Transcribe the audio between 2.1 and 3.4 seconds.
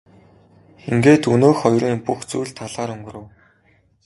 зүйл талаар өнгөрөв.